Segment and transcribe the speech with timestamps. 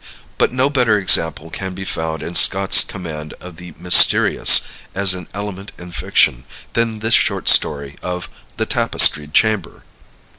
[0.39, 4.61] But no better example can be found of Scott's command of the mysterious
[4.95, 6.43] as an element in fiction
[6.73, 8.27] than this short story of
[8.57, 9.83] "The Tapestried Chamber."